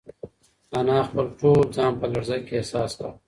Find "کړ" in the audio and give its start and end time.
2.97-3.09